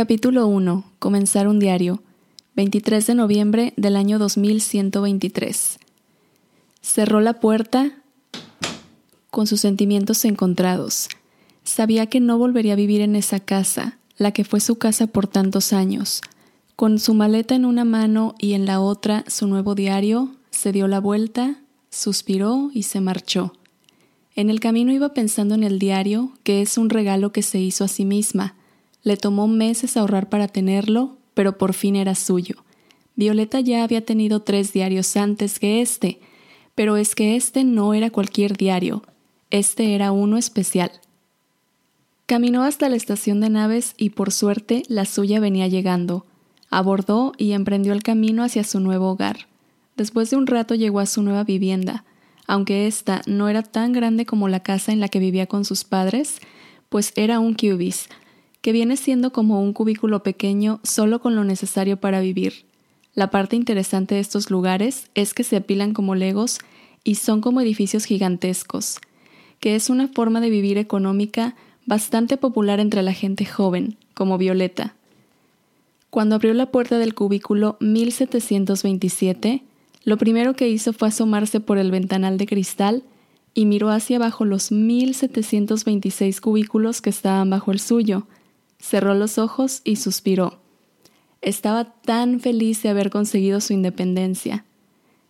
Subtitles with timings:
[0.00, 0.84] Capítulo 1.
[0.98, 2.02] Comenzar un diario.
[2.56, 5.78] 23 de noviembre del año 2123.
[6.80, 7.92] Cerró la puerta
[9.30, 11.10] con sus sentimientos encontrados.
[11.64, 15.26] Sabía que no volvería a vivir en esa casa, la que fue su casa por
[15.26, 16.22] tantos años.
[16.76, 20.88] Con su maleta en una mano y en la otra su nuevo diario, se dio
[20.88, 21.56] la vuelta,
[21.90, 23.52] suspiró y se marchó.
[24.34, 27.84] En el camino iba pensando en el diario, que es un regalo que se hizo
[27.84, 28.54] a sí misma.
[29.02, 32.56] Le tomó meses ahorrar para tenerlo, pero por fin era suyo.
[33.16, 36.20] Violeta ya había tenido tres diarios antes que este,
[36.74, 39.02] pero es que este no era cualquier diario,
[39.50, 40.92] este era uno especial.
[42.26, 46.26] Caminó hasta la estación de naves y por suerte la suya venía llegando.
[46.70, 49.48] Abordó y emprendió el camino hacia su nuevo hogar.
[49.96, 52.04] Después de un rato llegó a su nueva vivienda,
[52.46, 55.84] aunque ésta no era tan grande como la casa en la que vivía con sus
[55.84, 56.38] padres,
[56.88, 58.08] pues era un cubis,
[58.60, 62.64] que viene siendo como un cubículo pequeño solo con lo necesario para vivir.
[63.14, 66.58] La parte interesante de estos lugares es que se apilan como legos
[67.02, 68.98] y son como edificios gigantescos,
[69.58, 74.94] que es una forma de vivir económica bastante popular entre la gente joven, como Violeta.
[76.10, 79.62] Cuando abrió la puerta del cubículo 1727,
[80.04, 83.02] lo primero que hizo fue asomarse por el ventanal de cristal
[83.54, 88.26] y miró hacia abajo los 1726 cubículos que estaban bajo el suyo.
[88.80, 90.60] Cerró los ojos y suspiró.
[91.42, 94.64] Estaba tan feliz de haber conseguido su independencia.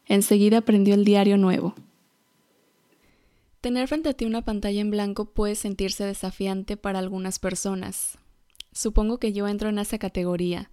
[0.06, 1.74] Enseguida prendió el diario nuevo.
[3.60, 8.18] Tener frente a ti una pantalla en blanco puede sentirse desafiante para algunas personas.
[8.72, 10.70] Supongo que yo entro en esa categoría.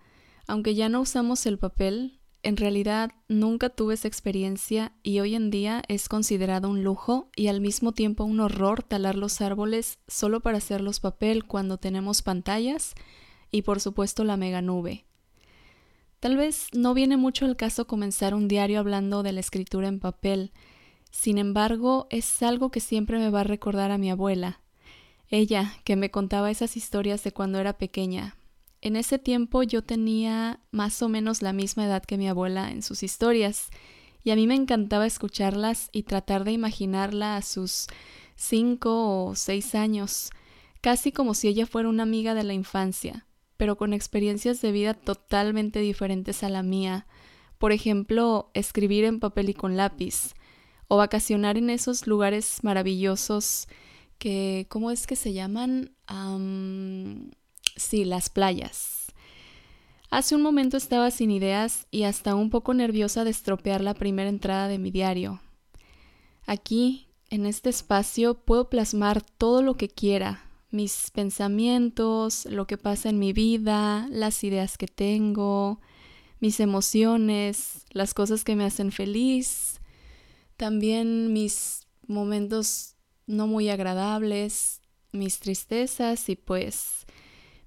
[0.47, 5.49] Aunque ya no usamos el papel, en realidad nunca tuve esa experiencia y hoy en
[5.49, 10.39] día es considerado un lujo y al mismo tiempo un horror talar los árboles solo
[10.39, 12.93] para hacerlos papel cuando tenemos pantallas
[13.51, 15.05] y por supuesto la mega nube.
[16.19, 19.99] Tal vez no viene mucho al caso comenzar un diario hablando de la escritura en
[19.99, 20.51] papel,
[21.11, 24.61] sin embargo, es algo que siempre me va a recordar a mi abuela.
[25.29, 28.37] Ella, que me contaba esas historias de cuando era pequeña.
[28.81, 32.81] En ese tiempo yo tenía más o menos la misma edad que mi abuela en
[32.81, 33.69] sus historias,
[34.23, 37.87] y a mí me encantaba escucharlas y tratar de imaginarla a sus
[38.35, 40.29] cinco o seis años,
[40.81, 44.93] casi como si ella fuera una amiga de la infancia, pero con experiencias de vida
[44.93, 47.07] totalmente diferentes a la mía.
[47.57, 50.33] Por ejemplo, escribir en papel y con lápiz,
[50.87, 53.67] o vacacionar en esos lugares maravillosos
[54.19, 55.95] que, ¿cómo es que se llaman?
[57.77, 59.05] Sí, las playas.
[60.09, 64.29] Hace un momento estaba sin ideas y hasta un poco nerviosa de estropear la primera
[64.29, 65.41] entrada de mi diario.
[66.45, 73.09] Aquí, en este espacio, puedo plasmar todo lo que quiera, mis pensamientos, lo que pasa
[73.09, 75.81] en mi vida, las ideas que tengo,
[76.39, 79.81] mis emociones, las cosas que me hacen feliz,
[80.55, 82.95] también mis momentos
[83.25, 87.05] no muy agradables, mis tristezas y pues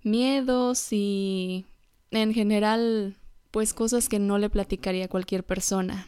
[0.03, 1.67] miedos y
[2.11, 3.17] en general
[3.51, 6.07] pues cosas que no le platicaría a cualquier persona.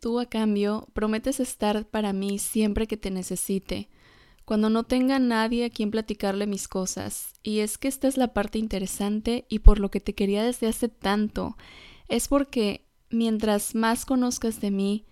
[0.00, 3.88] Tú a cambio prometes estar para mí siempre que te necesite,
[4.44, 7.34] cuando no tenga nadie a quien platicarle mis cosas.
[7.42, 10.66] Y es que esta es la parte interesante y por lo que te quería desde
[10.66, 11.56] hace tanto,
[12.08, 15.06] es porque mientras más conozcas de mí,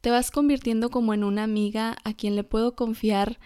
[0.00, 3.38] te vas convirtiendo como en una amiga a quien le puedo confiar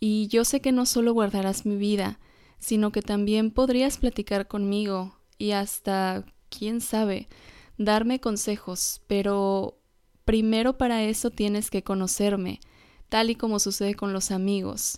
[0.00, 2.18] y yo sé que no solo guardarás mi vida,
[2.62, 7.28] sino que también podrías platicar conmigo y hasta, quién sabe,
[7.76, 9.80] darme consejos, pero
[10.24, 12.60] primero para eso tienes que conocerme,
[13.08, 14.96] tal y como sucede con los amigos.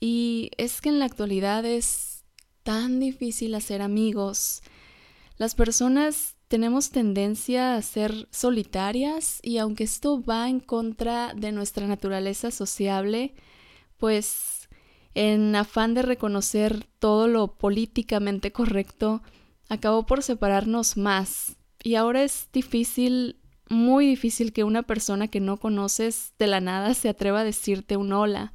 [0.00, 2.24] Y es que en la actualidad es
[2.64, 4.60] tan difícil hacer amigos.
[5.36, 11.86] Las personas tenemos tendencia a ser solitarias y aunque esto va en contra de nuestra
[11.86, 13.34] naturaleza sociable,
[13.98, 14.57] pues
[15.18, 19.20] en afán de reconocer todo lo políticamente correcto,
[19.68, 21.56] acabó por separarnos más.
[21.82, 23.34] Y ahora es difícil,
[23.68, 27.96] muy difícil que una persona que no conoces de la nada se atreva a decirte
[27.96, 28.52] un hola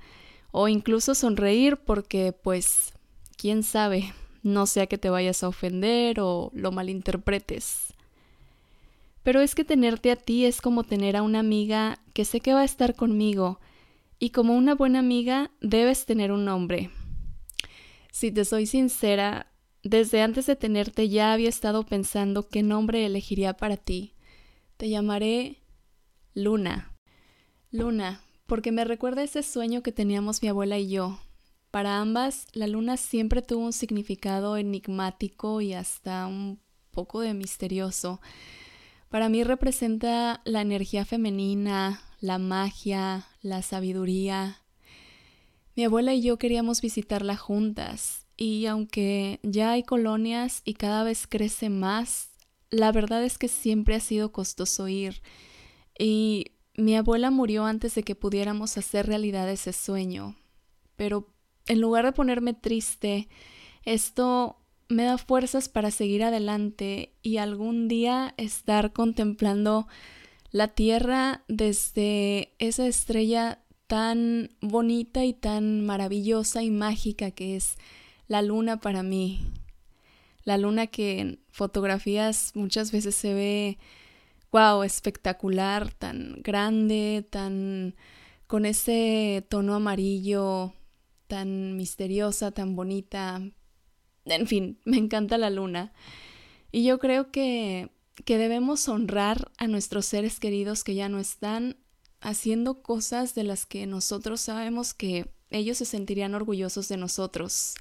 [0.51, 2.93] o incluso sonreír porque pues
[3.35, 7.93] quién sabe, no sea que te vayas a ofender o lo malinterpretes.
[9.21, 12.53] Pero es que tenerte a ti es como tener a una amiga que sé que
[12.53, 13.59] va a estar conmigo,
[14.23, 16.91] y como una buena amiga debes tener un nombre.
[18.09, 19.51] Si te soy sincera,
[19.83, 24.15] desde antes de tenerte ya había estado pensando qué nombre elegiría para ti.
[24.77, 25.57] Te llamaré
[26.33, 26.95] Luna.
[27.69, 31.19] Luna, porque me recuerda ese sueño que teníamos mi abuela y yo,
[31.69, 36.61] Para ambas, la luna siempre tuvo un significado enigmático y hasta un
[36.91, 38.21] poco de misterioso.
[39.09, 44.61] Para mí representa la energía femenina, la magia, la sabiduría.
[45.75, 51.27] Mi abuela y yo queríamos visitarla juntas y aunque ya hay colonias y cada vez
[51.27, 52.29] crece más,
[52.69, 55.21] la verdad es que siempre ha sido costoso ir.
[55.99, 60.37] Y mi abuela murió antes de que pudiéramos hacer realidad ese sueño.
[60.95, 61.27] Pero
[61.67, 63.27] en lugar de ponerme triste,
[63.83, 64.55] esto
[64.87, 69.87] me da fuerzas para seguir adelante y algún día estar contemplando
[70.53, 77.75] la Tierra desde esa estrella tan bonita y tan maravillosa y mágica que es
[78.27, 79.39] la luna para mí.
[80.43, 83.77] La luna que en fotografías muchas veces se ve,
[84.51, 87.95] wow, espectacular, tan grande, tan
[88.45, 90.75] con ese tono amarillo,
[91.25, 93.41] tan misteriosa, tan bonita.
[94.25, 95.93] En fin, me encanta la luna.
[96.71, 97.89] Y yo creo que,
[98.25, 101.77] que debemos honrar a nuestros seres queridos que ya no están
[102.21, 107.75] haciendo cosas de las que nosotros sabemos que ellos se sentirían orgullosos de nosotros.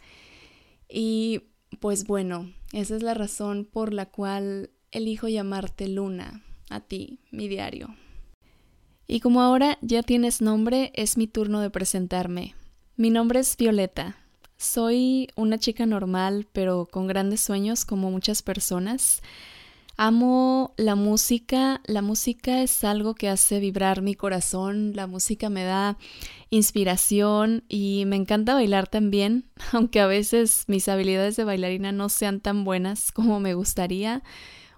[0.89, 1.43] Y
[1.81, 7.49] pues bueno, esa es la razón por la cual elijo llamarte Luna, a ti, mi
[7.49, 7.95] diario.
[9.07, 12.55] Y como ahora ya tienes nombre, es mi turno de presentarme.
[12.97, 14.17] Mi nombre es Violeta.
[14.57, 19.23] Soy una chica normal, pero con grandes sueños como muchas personas.
[19.97, 25.65] Amo la música, la música es algo que hace vibrar mi corazón, la música me
[25.65, 25.99] da
[26.51, 32.41] inspiración y me encanta bailar también, aunque a veces mis habilidades de bailarina no sean
[32.41, 34.23] tan buenas como me gustaría.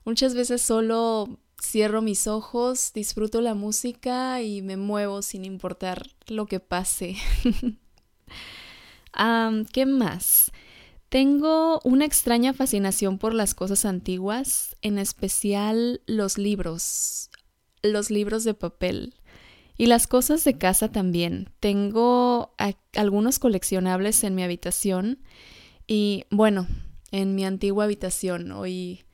[0.04, 6.46] Muchas veces solo cierro mis ojos, disfruto la música y me muevo sin importar lo
[6.46, 7.16] que pase.
[9.72, 10.50] ¿Qué más?
[11.14, 17.30] Tengo una extraña fascinación por las cosas antiguas, en especial los libros,
[17.84, 19.14] los libros de papel
[19.78, 21.50] y las cosas de casa también.
[21.60, 22.52] Tengo
[22.96, 25.20] algunos coleccionables en mi habitación
[25.86, 26.66] y bueno,
[27.12, 28.50] en mi antigua habitación.
[28.50, 29.04] Hoy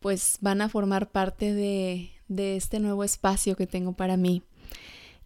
[0.00, 4.42] pues van a formar parte de, de este nuevo espacio que tengo para mí.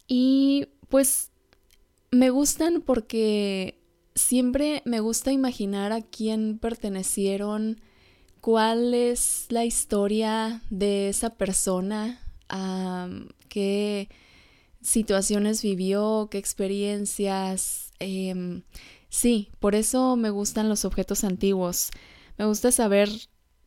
[0.07, 1.33] Y pues
[2.13, 3.80] me gustan porque
[4.21, 7.81] siempre me gusta imaginar a quién pertenecieron,
[8.41, 12.21] cuál es la historia de esa persona,
[13.49, 14.09] qué
[14.81, 17.93] situaciones vivió, qué experiencias.
[17.99, 18.63] Em,
[19.09, 21.91] sí, por eso me gustan los objetos antiguos.
[22.39, 23.11] Me gusta saber,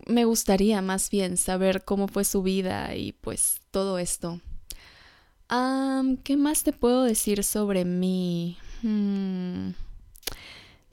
[0.07, 4.41] me gustaría más bien saber cómo fue su vida y pues todo esto.
[6.23, 8.57] ¿Qué más te puedo decir sobre mí?
[8.81, 9.71] Hmm.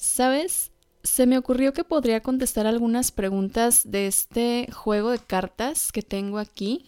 [0.00, 0.72] ¿Sabes?
[1.02, 6.38] Se me ocurrió que podría contestar algunas preguntas de este juego de cartas que tengo
[6.38, 6.86] aquí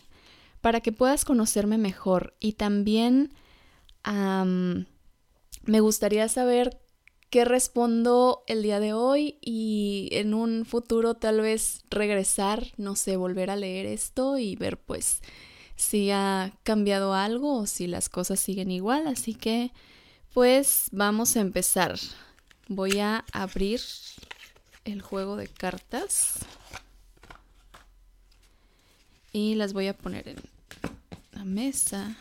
[0.63, 3.35] para que puedas conocerme mejor y también
[4.03, 6.81] me gustaría saber
[7.29, 13.17] qué respondo el día de hoy y en un futuro tal vez regresar, no sé,
[13.17, 15.21] volver a leer esto y ver pues
[15.77, 19.07] si ha cambiado algo o si las cosas siguen igual.
[19.07, 19.71] Así que
[20.33, 21.99] pues vamos a empezar.
[22.75, 23.83] Voy a abrir
[24.87, 26.39] el juego de cartas
[29.31, 30.39] y las voy a poner en
[31.33, 32.17] la mesa.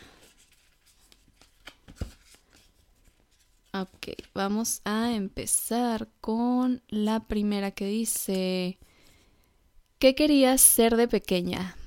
[3.72, 8.78] Ok, vamos a empezar con la primera que dice,
[9.98, 11.78] ¿qué querías ser de pequeña?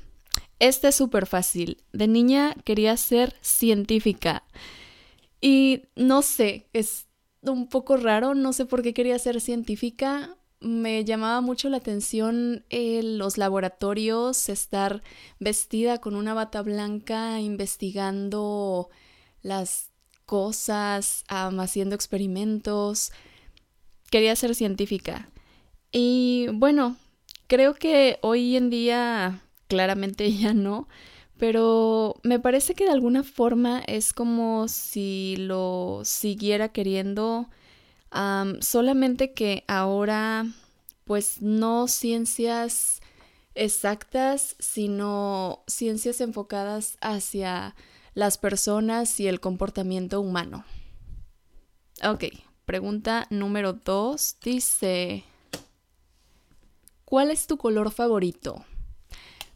[0.58, 1.84] Este es súper fácil.
[1.94, 4.44] De niña quería ser científica.
[5.40, 7.06] Y no sé, es
[7.52, 10.38] un poco raro, no sé por qué quería ser científica.
[10.62, 15.04] Me llamaba mucho la atención eh, los laboratorios, estar
[15.40, 18.90] vestida con una bata blanca investigando
[19.42, 19.92] las
[20.26, 23.12] cosas, haciendo experimentos.
[24.10, 25.30] Quería ser científica.
[25.92, 26.98] Y bueno,
[27.48, 30.88] creo que hoy en día claramente ya no,
[31.38, 37.50] pero me parece que de alguna forma es como si lo siguiera queriendo,
[38.62, 40.46] solamente que ahora
[41.04, 43.02] pues no ciencias
[43.54, 47.76] exactas, sino ciencias enfocadas hacia
[48.14, 50.66] las personas y el comportamiento humano.
[52.04, 52.26] Ok,
[52.66, 55.24] pregunta número dos dice,
[57.04, 58.66] ¿cuál es tu color favorito?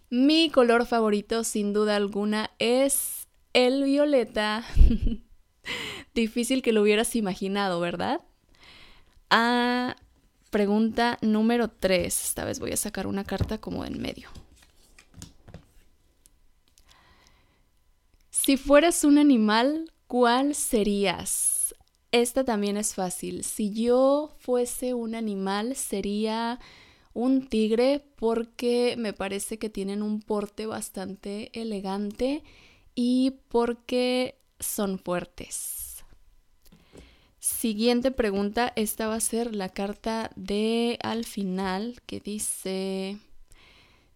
[0.09, 4.65] Mi color favorito, sin duda alguna, es el violeta.
[6.13, 8.21] Difícil que lo hubieras imaginado, ¿verdad?
[9.29, 9.95] a
[10.49, 12.25] pregunta número 3.
[12.25, 14.29] Esta vez voy a sacar una carta como en medio.
[18.31, 21.75] Si fueras un animal, ¿cuál serías?
[22.11, 23.43] Esta también es fácil.
[23.43, 26.59] Si yo fuese un animal, sería
[27.19, 32.43] un tigre porque me parece que tienen un porte bastante elegante
[32.95, 36.05] y porque son fuertes.
[37.39, 43.17] Siguiente pregunta, esta va a ser la carta de al final que dice,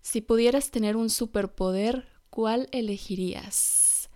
[0.02, 4.10] si pudieras tener un superpoder, ¿cuál elegirías?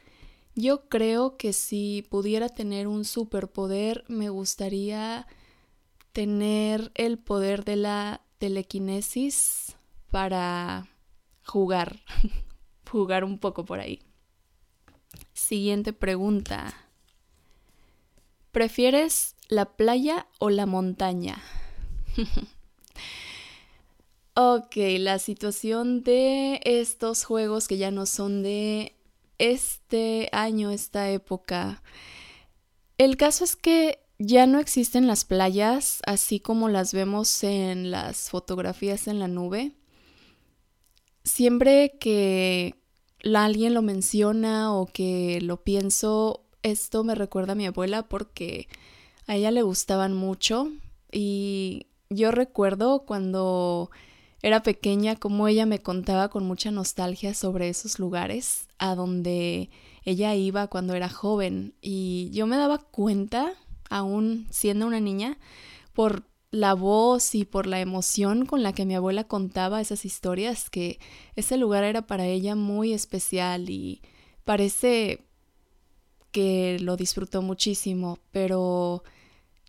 [0.55, 5.27] Yo creo que si pudiera tener un superpoder, me gustaría
[6.13, 9.75] tener el poder de la telequinesis
[10.11, 10.87] para
[11.45, 11.99] jugar,
[12.89, 14.01] jugar un poco por ahí.
[15.33, 16.73] Siguiente pregunta.
[18.51, 21.41] ¿Prefieres la playa o la montaña?
[24.35, 28.95] ok, la situación de estos juegos que ya no son de
[29.37, 31.83] este año, esta época.
[32.97, 38.29] El caso es que ya no existen las playas así como las vemos en las
[38.29, 39.73] fotografías en la nube.
[41.23, 42.75] Siempre que
[43.33, 48.67] alguien lo menciona o que lo pienso, esto me recuerda a mi abuela porque
[49.27, 50.71] a ella le gustaban mucho
[51.11, 53.91] y yo recuerdo cuando
[54.41, 59.69] era pequeña como ella me contaba con mucha nostalgia sobre esos lugares a donde
[60.03, 63.53] ella iba cuando era joven y yo me daba cuenta
[63.89, 65.37] aún siendo una niña,
[65.93, 70.69] por la voz y por la emoción con la que mi abuela contaba esas historias,
[70.69, 70.99] que
[71.35, 74.01] ese lugar era para ella muy especial y
[74.45, 75.25] parece
[76.31, 79.03] que lo disfrutó muchísimo, pero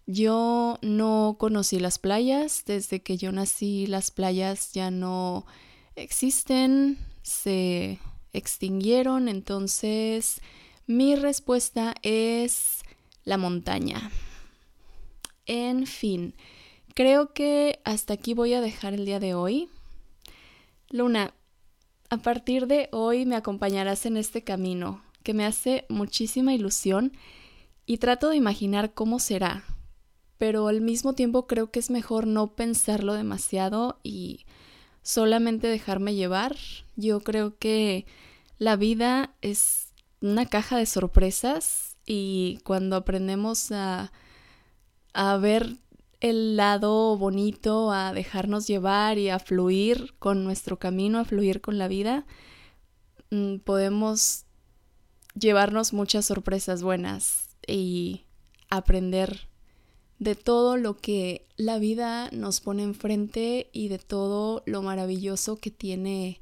[0.06, 5.46] yo no conocí las playas, desde que yo nací las playas ya no
[5.96, 7.98] existen, se
[8.32, 10.40] extinguieron, entonces
[10.87, 12.82] mi respuesta es
[13.28, 14.11] la montaña.
[15.44, 16.35] En fin,
[16.94, 19.68] creo que hasta aquí voy a dejar el día de hoy.
[20.88, 21.35] Luna,
[22.08, 27.12] a partir de hoy me acompañarás en este camino que me hace muchísima ilusión
[27.85, 29.62] y trato de imaginar cómo será,
[30.38, 34.47] pero al mismo tiempo creo que es mejor no pensarlo demasiado y
[35.02, 36.56] solamente dejarme llevar.
[36.97, 38.06] Yo creo que
[38.56, 39.92] la vida es
[40.23, 44.10] una caja de sorpresas y cuando aprendemos a,
[45.12, 45.76] a ver
[46.20, 51.76] el lado bonito, a dejarnos llevar y a fluir con nuestro camino, a fluir con
[51.76, 52.24] la vida,
[53.30, 54.46] mm, podemos
[55.38, 58.24] llevarnos muchas sorpresas buenas y
[58.70, 59.46] aprender
[60.18, 65.70] de todo lo que la vida nos pone enfrente y de todo lo maravilloso que
[65.70, 66.40] tiene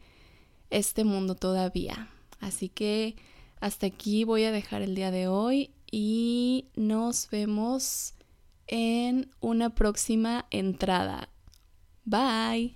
[0.70, 2.08] este mundo todavía.
[2.40, 3.16] Así que
[3.60, 8.14] hasta aquí voy a dejar el día de hoy y nos vemos
[8.66, 11.28] en una próxima entrada.
[12.04, 12.75] Bye.